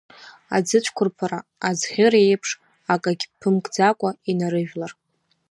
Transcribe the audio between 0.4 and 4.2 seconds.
Аӡыцәқәырԥара, аӡӷьыра еиԥш, акагь ԥымкӡакәа